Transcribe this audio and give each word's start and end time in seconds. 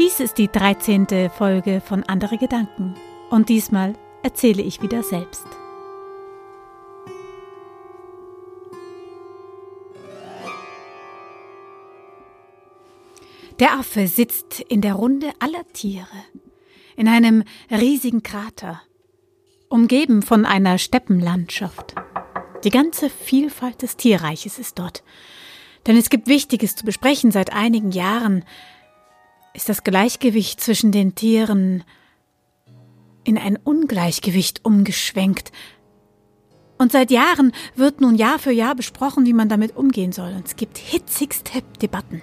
Dies 0.00 0.18
ist 0.18 0.38
die 0.38 0.48
13. 0.48 1.28
Folge 1.28 1.82
von 1.82 2.04
Andere 2.04 2.38
Gedanken 2.38 2.94
und 3.28 3.50
diesmal 3.50 3.92
erzähle 4.22 4.62
ich 4.62 4.80
wieder 4.80 5.02
selbst. 5.02 5.44
Der 13.58 13.74
Affe 13.74 14.06
sitzt 14.06 14.60
in 14.60 14.80
der 14.80 14.94
Runde 14.94 15.32
aller 15.38 15.70
Tiere 15.74 16.06
in 16.96 17.06
einem 17.06 17.44
riesigen 17.70 18.22
Krater, 18.22 18.80
umgeben 19.68 20.22
von 20.22 20.46
einer 20.46 20.78
Steppenlandschaft. 20.78 21.94
Die 22.64 22.70
ganze 22.70 23.10
Vielfalt 23.10 23.82
des 23.82 23.98
Tierreiches 23.98 24.58
ist 24.58 24.78
dort. 24.78 25.04
Denn 25.86 25.98
es 25.98 26.08
gibt 26.08 26.26
Wichtiges 26.26 26.74
zu 26.74 26.86
besprechen. 26.86 27.30
Seit 27.32 27.52
einigen 27.52 27.90
Jahren 27.90 28.44
ist 29.54 29.68
das 29.68 29.84
Gleichgewicht 29.84 30.60
zwischen 30.60 30.92
den 30.92 31.14
Tieren 31.14 31.84
in 33.24 33.38
ein 33.38 33.56
Ungleichgewicht 33.56 34.64
umgeschwenkt. 34.64 35.52
Und 36.78 36.92
seit 36.92 37.10
Jahren 37.10 37.52
wird 37.74 38.00
nun 38.00 38.14
Jahr 38.14 38.38
für 38.38 38.52
Jahr 38.52 38.74
besprochen, 38.74 39.26
wie 39.26 39.34
man 39.34 39.48
damit 39.48 39.76
umgehen 39.76 40.12
soll. 40.12 40.32
Und 40.32 40.46
es 40.46 40.56
gibt 40.56 40.78
hitzigste 40.78 41.62
Debatten. 41.82 42.22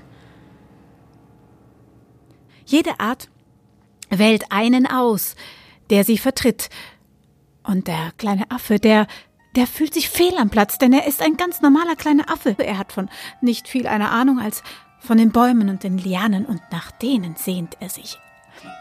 Jede 2.66 3.00
Art 3.00 3.30
wählt 4.10 4.52
einen 4.52 4.88
aus, 4.88 5.36
der 5.90 6.04
sie 6.04 6.18
vertritt. 6.18 6.70
Und 7.64 7.88
der 7.88 8.14
kleine 8.18 8.50
Affe, 8.50 8.80
der 8.80 9.08
der 9.58 9.66
fühlt 9.66 9.96
sich 9.96 10.08
fehl 10.10 10.38
am 10.38 10.52
Platz, 10.52 10.78
denn 10.78 10.94
er 10.94 11.08
ist 11.08 11.20
ein 11.20 11.36
ganz 11.36 11.62
normaler 11.62 11.96
kleiner 11.96 12.30
Affe. 12.30 12.56
Er 12.60 12.78
hat 12.78 12.92
von 12.92 13.10
nicht 13.42 13.68
viel 13.68 13.88
einer 13.88 14.12
Ahnung 14.12 14.40
als 14.40 14.62
von 15.00 15.18
den 15.18 15.32
Bäumen 15.32 15.70
und 15.70 15.84
den 15.84 15.98
Lianen 15.98 16.46
und 16.46 16.62
nach 16.72 16.92
denen 16.92 17.36
sehnt 17.36 17.78
er 17.80 17.90
sich. 17.90 18.20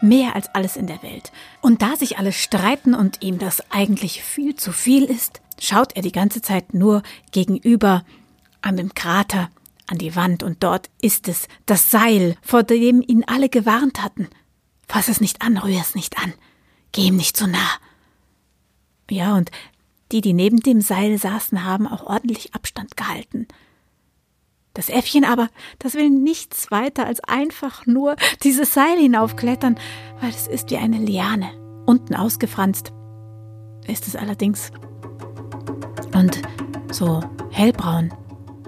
Mehr 0.01 0.35
als 0.35 0.53
alles 0.53 0.75
in 0.75 0.87
der 0.87 1.01
Welt. 1.03 1.31
Und 1.61 1.81
da 1.81 1.95
sich 1.95 2.17
alle 2.17 2.31
streiten 2.31 2.95
und 2.95 3.23
ihm 3.23 3.37
das 3.37 3.63
eigentlich 3.71 4.23
viel 4.23 4.55
zu 4.55 4.71
viel 4.71 5.03
ist, 5.03 5.41
schaut 5.59 5.95
er 5.95 6.01
die 6.01 6.11
ganze 6.11 6.41
Zeit 6.41 6.73
nur 6.73 7.03
gegenüber 7.31 8.03
an 8.61 8.77
dem 8.77 8.93
Krater, 8.93 9.49
an 9.87 9.97
die 9.97 10.15
Wand 10.15 10.43
und 10.43 10.63
dort 10.63 10.89
ist 11.01 11.27
es, 11.27 11.47
das 11.65 11.89
Seil, 11.89 12.35
vor 12.41 12.63
dem 12.63 13.01
ihn 13.05 13.23
alle 13.25 13.49
gewarnt 13.49 14.03
hatten. 14.03 14.27
Fass 14.87 15.07
es 15.07 15.21
nicht 15.21 15.41
an, 15.41 15.57
rühr 15.57 15.79
es 15.79 15.95
nicht 15.95 16.17
an. 16.21 16.33
Geh 16.91 17.03
ihm 17.03 17.15
nicht 17.15 17.37
so 17.37 17.47
nah. 17.47 17.77
Ja, 19.09 19.35
und 19.35 19.51
die, 20.11 20.21
die 20.21 20.33
neben 20.33 20.59
dem 20.59 20.81
Seil 20.81 21.17
saßen, 21.17 21.63
haben 21.63 21.87
auch 21.87 22.03
ordentlich 22.03 22.53
Abstand 22.53 22.97
gehalten. 22.97 23.47
Das 24.77 24.89
Äffchen 24.89 25.25
aber, 25.25 25.49
das 25.79 25.95
will 25.95 26.11
nichts 26.11 26.69
weiter 26.69 27.07
als 27.07 27.19
einfach 27.21 27.87
nur 27.87 28.15
dieses 28.43 28.75
Seil 28.75 28.99
hinaufklettern, 28.99 29.75
weil 30.21 30.29
es 30.29 30.45
ist 30.45 30.69
wie 30.69 30.77
eine 30.77 30.99
Liane. 30.99 31.49
Unten 31.87 32.13
ausgefranst 32.13 32.93
ist 33.87 34.07
es 34.07 34.15
allerdings. 34.15 34.71
Und 36.13 36.43
so 36.91 37.21
hellbraun. 37.49 38.13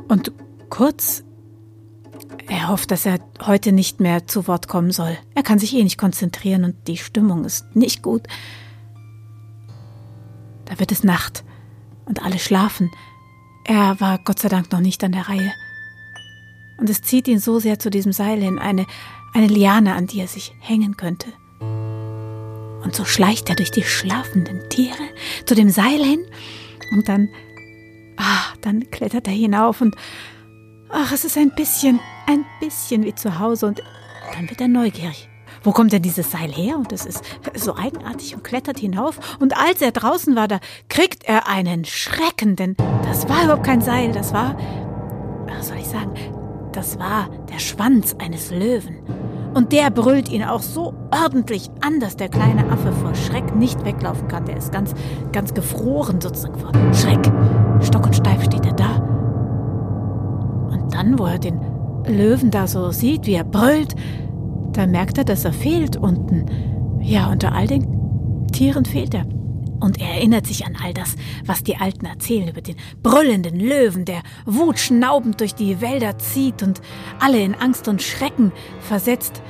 Und 0.08 0.32
kurz. 0.72 1.24
Er 2.48 2.70
hofft, 2.70 2.90
dass 2.90 3.06
er 3.06 3.20
heute 3.46 3.72
nicht 3.72 4.00
mehr 4.00 4.26
zu 4.26 4.48
Wort 4.48 4.68
kommen 4.68 4.90
soll. 4.90 5.16
Er 5.36 5.44
kann 5.44 5.60
sich 5.60 5.76
eh 5.76 5.84
nicht 5.84 6.00
konzentrieren 6.00 6.64
und 6.64 6.88
die 6.88 6.98
Stimmung 6.98 7.46
ist 7.46 7.76
nicht 7.76 8.02
gut. 8.02 8.24
Da 10.66 10.80
wird 10.80 10.92
es 10.92 11.04
Nacht 11.04 11.44
und 12.06 12.24
alle 12.24 12.40
schlafen. 12.40 12.90
Er 13.64 14.02
war 14.02 14.18
Gott 14.18 14.40
sei 14.40 14.50
Dank 14.50 14.72
noch 14.72 14.80
nicht 14.80 15.04
an 15.04 15.12
der 15.12 15.30
Reihe. 15.30 15.54
Und 16.80 16.90
es 16.90 17.02
zieht 17.02 17.28
ihn 17.28 17.40
so 17.40 17.60
sehr 17.60 17.80
zu 17.80 17.90
diesem 17.90 18.12
Seil 18.12 18.42
hin, 18.42 18.58
eine, 18.60 18.86
eine 19.34 19.48
Liane, 19.48 19.96
an 19.96 20.08
die 20.08 20.22
er 20.22 20.28
sich 20.28 20.56
hängen 20.60 20.98
könnte. 20.98 21.28
Und 22.84 22.96
so 22.96 23.04
schleicht 23.06 23.50
er 23.50 23.56
durch 23.56 23.72
die 23.72 23.84
schlafenden 23.84 24.70
Tiere 24.70 25.04
zu 25.46 25.56
dem 25.56 25.70
Seil 25.70 26.04
hin 26.04 26.26
und 26.92 27.10
dann, 27.10 27.30
ah, 28.18 28.54
dann 28.62 28.90
klettert 28.90 29.28
er 29.28 29.34
hinauf 29.34 29.82
und, 29.82 29.96
ach, 30.90 31.12
es 31.12 31.26
ist 31.26 31.38
ein 31.38 31.54
bisschen, 31.56 32.00
ein 32.26 32.46
bisschen 32.62 33.04
wie 33.04 33.14
zu 33.14 33.40
Hause 33.40 33.68
und 33.68 33.84
dann 34.34 34.50
wird 34.50 34.62
er 34.62 34.70
neugierig. 34.70 35.30
Wo 35.62 35.74
kommt 35.74 35.92
denn 35.92 36.02
dieses 36.02 36.32
Seil 36.32 36.52
her? 36.52 36.78
Und 36.78 36.94
es 36.94 37.06
ist 37.06 37.22
so 37.54 37.76
eigenartig 37.76 38.34
und 38.34 38.46
klettert 38.46 38.80
hinauf. 38.80 39.20
Und 39.40 39.58
als 39.58 39.82
er 39.82 39.92
draußen 39.92 40.34
war, 40.38 40.48
da 40.48 40.62
kriegt 40.88 41.26
er 41.26 41.48
einen 41.48 41.84
Schrecken, 41.84 42.56
denn 42.56 42.76
das 43.04 43.28
war 43.28 43.44
überhaupt 43.44 43.66
kein 43.66 43.82
Seil, 43.82 44.14
das 44.14 44.34
war, 44.34 44.58
was 45.48 45.68
soll 45.68 45.78
ich 45.78 45.88
sagen, 45.88 46.14
das 46.72 47.00
war 47.00 47.30
der 47.52 47.60
Schwanz 47.60 48.16
eines 48.20 48.52
Löwen. 48.52 48.98
Und 49.54 49.72
der 49.72 49.90
brüllt 49.90 50.30
ihn 50.30 50.44
auch 50.44 50.62
so 50.62 50.94
ordentlich 51.12 51.70
an, 51.82 52.00
dass 52.00 52.16
der 52.16 52.30
kleine 52.30 52.70
Affe 52.72 52.92
vor 52.92 53.16
Schreck 53.16 53.56
nicht 53.56 53.84
weglaufen 53.84 54.28
kann. 54.28 54.46
Der 54.46 54.58
ist 54.58 54.72
ganz, 54.72 54.94
ganz 55.32 55.54
gefroren 55.54 56.22
sozusagen 56.22 56.60
vor 56.60 56.72
Schreck. 56.94 57.32
Stock 57.82 58.06
und 58.06 58.16
steif 58.16 58.44
steht 58.44 58.66
er 58.66 58.74
da. 58.74 58.96
Und 60.72 60.94
dann, 60.94 61.18
wo 61.18 61.26
er 61.26 61.40
den 61.40 61.60
Löwen 62.06 62.52
da 62.52 62.68
so 62.68 62.92
sieht, 62.92 63.26
wie 63.26 63.34
er 63.34 63.44
brüllt, 63.44 63.96
da 64.74 64.86
merkt 64.86 65.18
er, 65.18 65.24
dass 65.24 65.46
er 65.46 65.54
fehlt 65.54 65.98
unten. 65.98 66.46
Ja, 67.02 67.32
unter 67.32 67.54
all 67.54 67.66
den 67.66 68.48
Tieren 68.52 68.86
fehlt 68.86 69.16
er. 69.16 69.26
Und 69.80 70.00
er 70.00 70.16
erinnert 70.16 70.48
sich 70.48 70.66
an 70.66 70.78
all 70.82 70.94
das, 70.94 71.16
was 71.46 71.64
die 71.64 71.78
Alten 71.78 72.06
erzählen 72.06 72.48
über 72.48 72.62
den 72.62 72.76
brüllenden 73.02 73.60
Löwen, 73.60 74.06
der 74.06 74.22
wutschnaubend 74.46 75.40
durch 75.40 75.56
die 75.56 75.82
Wälder 75.82 76.18
zieht 76.18 76.64
und 76.64 76.82
alle 77.20 77.40
in 77.42 77.56
Angst 77.56 77.88
und 77.88 78.02
Schrecken 78.02 78.52
versetzt. 78.80 79.42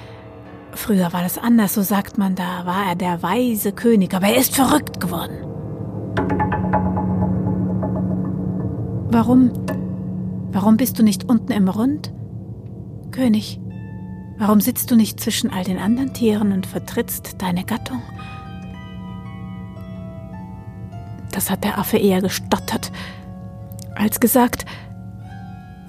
Früher 0.72 1.12
war 1.14 1.24
das 1.24 1.38
anders, 1.38 1.74
so 1.74 1.82
sagt 1.82 2.18
man, 2.18 2.36
da 2.36 2.66
war 2.66 2.90
er 2.90 2.96
der 2.96 3.24
weise 3.24 3.72
König, 3.72 4.14
aber 4.14 4.28
er 4.28 4.38
ist 4.38 4.56
verrückt 4.56 5.00
geworden. 5.00 5.46
Warum? 9.12 9.52
Warum 10.52 10.78
bist 10.78 11.00
du 11.00 11.04
nicht 11.04 11.30
unten 11.30 11.52
im 11.52 11.68
Rund? 11.68 12.12
König, 13.12 13.60
Warum 14.40 14.62
sitzt 14.62 14.90
du 14.90 14.96
nicht 14.96 15.20
zwischen 15.20 15.52
all 15.52 15.66
den 15.66 15.78
anderen 15.78 16.14
Tieren 16.14 16.54
und 16.54 16.66
vertrittst 16.66 17.42
deine 17.42 17.66
Gattung? 17.66 18.02
Das 21.40 21.50
hat 21.50 21.64
der 21.64 21.78
Affe 21.78 21.96
eher 21.96 22.22
gestottert 22.22 22.92
als 23.96 24.20
gesagt. 24.20 24.66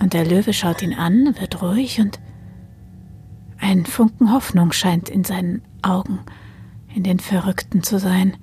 Und 0.00 0.12
der 0.12 0.24
Löwe 0.24 0.52
schaut 0.52 0.80
ihn 0.80 0.94
an, 0.94 1.34
wird 1.40 1.60
ruhig 1.60 2.00
und 2.00 2.20
ein 3.58 3.84
Funken 3.84 4.32
Hoffnung 4.32 4.70
scheint 4.70 5.08
in 5.08 5.24
seinen 5.24 5.62
Augen, 5.82 6.20
in 6.94 7.02
den 7.02 7.18
Verrückten 7.18 7.82
zu 7.82 7.98
sein. 7.98 8.36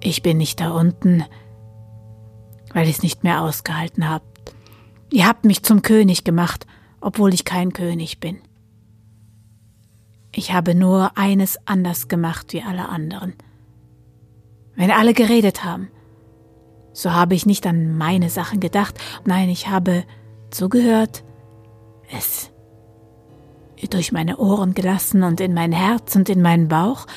Ich 0.00 0.22
bin 0.24 0.38
nicht 0.38 0.58
da 0.58 0.72
unten, 0.72 1.22
weil 2.74 2.88
ich 2.88 2.96
es 2.96 3.02
nicht 3.04 3.22
mehr 3.22 3.42
ausgehalten 3.42 4.08
habe. 4.08 4.24
Ihr 5.12 5.28
habt 5.28 5.44
mich 5.44 5.62
zum 5.62 5.82
König 5.82 6.24
gemacht, 6.24 6.66
obwohl 7.00 7.32
ich 7.32 7.44
kein 7.44 7.72
König 7.72 8.18
bin. 8.18 8.38
Ich 10.38 10.52
habe 10.52 10.76
nur 10.76 11.18
eines 11.18 11.58
anders 11.66 12.06
gemacht 12.06 12.52
wie 12.52 12.62
alle 12.62 12.88
anderen. 12.88 13.34
Wenn 14.76 14.92
alle 14.92 15.12
geredet 15.12 15.64
haben, 15.64 15.88
so 16.92 17.12
habe 17.12 17.34
ich 17.34 17.44
nicht 17.44 17.66
an 17.66 17.98
meine 17.98 18.30
Sachen 18.30 18.60
gedacht, 18.60 18.94
nein, 19.24 19.48
ich 19.48 19.66
habe 19.66 20.04
zugehört, 20.52 21.24
es 22.16 22.52
durch 23.90 24.12
meine 24.12 24.36
Ohren 24.36 24.74
gelassen 24.74 25.24
und 25.24 25.40
in 25.40 25.54
mein 25.54 25.72
Herz 25.72 26.14
und 26.14 26.28
in 26.28 26.40
meinen 26.40 26.68
Bauch, 26.68 27.08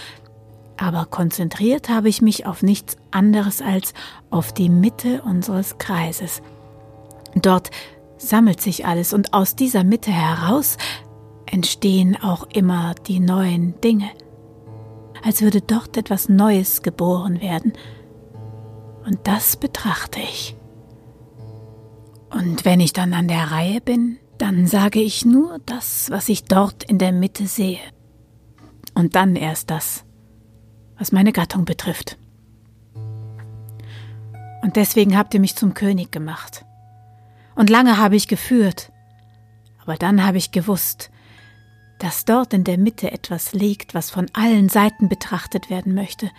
aber 0.76 1.06
konzentriert 1.06 1.90
habe 1.90 2.09
ich 2.09 2.24
mich 2.24 2.48
auf 2.48 2.64
nichts 2.64 2.98
anderes 3.12 3.62
als 3.62 3.94
auf 4.32 4.52
die 4.52 4.70
Mitte 4.70 5.22
unseres 5.22 5.78
Kreises, 5.78 6.42
Dort 7.36 7.70
sammelt 8.17 8.62
sich 8.62 8.85
alles 8.85 9.14
und 9.14 9.34
aus 9.34 9.56
dieser 9.56 9.84
Mitte 9.84 10.12
heraus 10.12 10.78
entstehen 11.52 12.18
auch 12.22 12.48
immer 12.53 12.96
die 13.08 13.20
neuen 13.20 13.80
Dinge, 13.82 14.09
als 15.24 15.42
würde 15.42 15.62
dort 15.62 15.98
etwas 15.98 16.30
Neues 16.30 16.82
geboren 16.82 17.42
werden. 17.42 17.74
Und 19.06 19.20
das 19.28 19.58
betrachte 19.58 20.20
ich. 20.20 20.56
Und 22.30 22.66
wenn 22.66 22.80
ich 22.80 22.94
dann 22.94 23.14
an 23.14 23.28
der 23.28 23.52
Reihe 23.52 23.82
bin, 23.82 24.18
dann 24.38 24.66
sage 24.66 25.02
ich 25.02 25.26
nur 25.26 25.59
das, 25.66 26.09
was 26.09 26.30
ich 26.30 26.46
dort 26.46 26.84
in 26.84 26.98
der 26.98 27.12
Mitte 27.12 27.46
sehe. 27.46 27.80
Und 28.96 29.16
dann 29.16 29.36
erst 29.36 29.70
das, 29.70 30.06
was 30.98 31.12
meine 31.12 31.34
Gattung 31.34 31.66
betrifft. 31.66 32.18
Und 34.64 34.76
deswegen 34.76 35.18
habt 35.18 35.34
ihr 35.34 35.40
mich 35.40 35.56
zum 35.56 35.74
König 35.74 36.12
gemacht 36.12 36.66
und 37.56 37.70
lange 37.70 37.98
habe 37.98 38.16
ich 38.16 38.28
geführt. 38.28 38.92
Aber 39.84 39.96
dann 39.96 40.26
habe 40.26 40.38
ich 40.38 40.52
gewusst, 40.52 41.10
dass 42.02 42.26
dort 42.26 42.53
in 42.53 42.64
der 42.64 42.80
Mitte 42.80 43.12
etwas 43.12 43.53
liegt, 43.53 43.94
was 43.94 44.09
von 44.09 44.26
allen 44.34 44.70
Seiten 44.70 45.08
betrachtet 45.08 45.70
werden 45.70 45.94
möchte. 45.94 46.32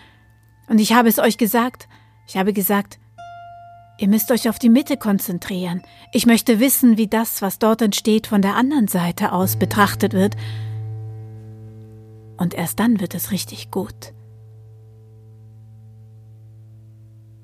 Und 0.69 0.81
ich 0.81 0.93
habe 0.93 1.09
es 1.09 1.21
euch 1.21 1.39
gesagt, 1.39 1.89
ich 2.27 2.37
habe 2.37 2.53
gesagt, 2.53 2.99
Ihr 3.99 4.09
müsst 4.09 4.33
euch 4.33 4.49
auf 4.49 4.59
die 4.59 4.71
Mitte 4.71 4.97
konzentrieren. 4.97 5.83
Ich 6.13 6.27
möchte 6.27 6.59
wissen, 6.59 6.97
wie 6.97 7.07
das, 7.07 7.41
was 7.41 7.61
dort 7.61 7.83
entsteht, 7.83 8.27
von 8.27 8.43
der 8.43 8.57
anderen 8.57 8.89
Seite 8.89 9.31
aus 9.31 9.57
betrachtet 9.57 10.13
wird. 10.13 10.35
Und 12.37 12.55
erst 12.55 12.81
dann 12.81 12.99
wird 12.99 13.15
es 13.15 13.31
richtig 13.31 13.71
gut. 13.71 14.13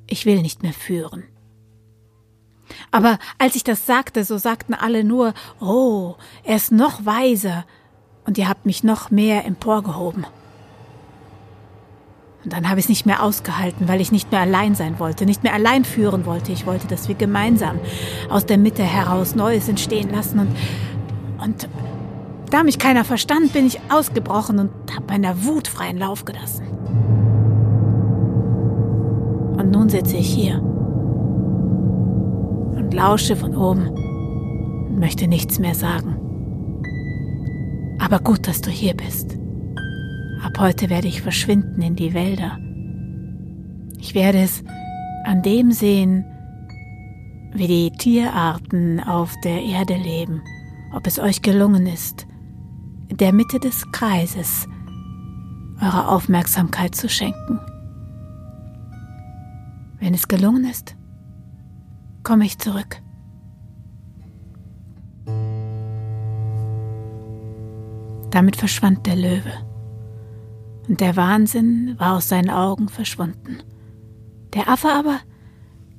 Ich 0.09 0.27
will 0.27 0.43
nicht 0.43 0.65
mehr 0.65 0.73
führen. 0.73 1.23
Aber 2.91 3.21
als 3.39 3.55
ich 3.55 3.63
das 3.63 3.87
sagte, 3.87 4.25
so 4.25 4.37
sagten 4.37 4.75
alle 4.75 5.05
nur, 5.05 5.35
oh, 5.61 6.17
er 6.43 6.57
ist 6.57 6.73
noch 6.73 7.07
weiser, 7.07 7.67
und 8.29 8.37
ihr 8.37 8.47
habt 8.47 8.67
mich 8.67 8.85
noch 8.85 9.11
mehr 9.11 9.47
emporgehoben. 9.47 10.27
Und 12.45 12.53
dann 12.53 12.69
habe 12.69 12.79
ich 12.79 12.85
es 12.85 12.91
nicht 12.91 13.07
mehr 13.07 13.23
ausgehalten, 13.23 13.89
weil 13.89 14.03
ich 14.03 14.13
nicht 14.13 14.31
mehr 14.31 14.43
allein 14.43 14.75
sein 14.75 14.99
wollte, 14.99 15.25
nicht 15.25 15.45
mehr 15.45 15.55
allein 15.55 15.83
führen 15.83 16.27
wollte. 16.27 16.53
Ich 16.53 16.67
wollte, 16.67 16.87
dass 16.89 17.09
wir 17.09 17.15
gemeinsam 17.15 17.81
aus 18.29 18.45
der 18.45 18.59
Mitte 18.59 18.83
heraus 18.83 19.35
Neues 19.35 19.67
entstehen 19.71 20.11
lassen. 20.13 20.41
Und, 20.41 20.51
und 21.43 21.69
da 22.51 22.65
mich 22.65 22.79
keiner 22.79 23.05
verstand, 23.05 23.55
bin 23.55 23.67
ich 23.67 23.81
ausgebrochen 23.89 24.59
und 24.59 24.71
habe 24.95 25.07
meiner 25.09 25.47
Wut 25.47 25.67
freien 25.67 25.97
Lauf 25.97 26.27
gelassen. 26.27 26.67
Und 29.57 29.71
nun 29.71 29.89
sitze 29.89 30.19
ich 30.19 30.29
hier 30.29 30.61
und 32.77 32.93
lausche 32.93 33.37
von 33.37 33.57
oben 33.57 33.89
und 33.89 34.99
möchte 34.99 35.29
nichts 35.29 35.59
mehr 35.59 35.75
sagen. 35.75 36.18
Aber 37.99 38.21
gut, 38.21 38.47
dass 38.47 38.61
du 38.61 38.71
hier 38.71 38.95
bist. 38.95 39.37
Ab 40.43 40.59
heute 40.59 40.89
werde 40.89 41.09
ich 41.09 41.23
verschwinden 41.23 41.83
in 41.83 41.97
die 41.97 42.15
Wälder. 42.15 42.59
Ich 43.99 44.15
werde 44.15 44.39
es 44.39 44.63
an 45.25 45.43
dem 45.43 45.73
sehen, 45.73 46.25
wie 47.53 47.67
die 47.67 47.91
Tierarten 47.91 49.01
auf 49.01 49.35
der 49.43 49.63
Erde 49.63 49.97
leben, 49.97 50.43
ob 50.95 51.07
es 51.07 51.19
euch 51.19 51.43
gelungen 51.43 51.87
ist, 51.87 52.27
in 53.09 53.17
der 53.17 53.33
Mitte 53.33 53.59
des 53.59 53.91
Kreises 53.93 54.69
eure 55.81 56.09
Aufmerksamkeit 56.09 56.95
zu 56.95 57.09
schenken. 57.09 57.59
Wenn 59.99 60.15
es 60.15 60.29
gelungen 60.29 60.65
ist, 60.65 60.97
komme 62.23 62.45
ich 62.45 62.59
zurück. 62.59 63.03
Damit 68.39 68.55
verschwand 68.55 69.05
der 69.05 69.17
Löwe 69.17 69.53
und 70.87 71.01
der 71.01 71.17
Wahnsinn 71.17 71.97
war 71.99 72.17
aus 72.17 72.29
seinen 72.29 72.51
Augen 72.51 72.89
verschwunden. 72.89 73.65
Der 74.55 74.69
Affe 74.69 74.93
aber 74.93 75.19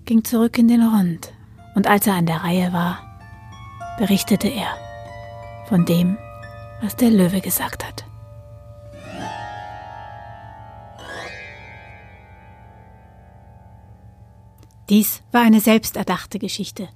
ging 0.05 0.23
zurück 0.23 0.57
in 0.57 0.69
den 0.69 0.81
Rund, 0.81 1.33
und 1.75 1.85
als 1.87 2.07
er 2.07 2.13
an 2.13 2.27
der 2.27 2.37
Reihe 2.37 2.71
war, 2.71 3.01
berichtete 3.97 4.47
er 4.47 4.69
von 5.67 5.83
dem, 5.83 6.17
was 6.81 6.95
der 6.95 7.09
Löwe 7.09 7.41
gesagt 7.41 7.85
hat. 7.85 8.05
Dies 14.87 15.23
war 15.33 15.41
eine 15.41 15.59
selbsterdachte 15.59 16.39
Geschichte. 16.39 16.87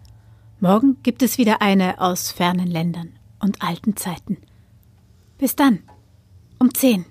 Morgen 0.62 1.04
gibt 1.04 1.22
es 1.22 1.38
wieder 1.38 1.62
eine 1.62 2.00
aus 2.00 2.32
fernen 2.32 2.68
Ländern 2.68 3.20
und 3.42 3.62
alten 3.62 3.98
Zeiten. 3.98 4.38
Bis 5.38 5.56
dann, 5.56 5.84
um 6.60 6.74
zehn. 6.74 7.06